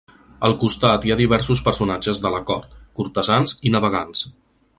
[0.47, 4.27] Al costat hi ha diversos personatges de la cort, cortesans i navegants.